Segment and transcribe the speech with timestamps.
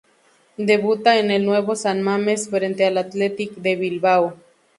[0.57, 4.35] Debuta en el Nuevo San Mames frente al Athletic de Bilbao.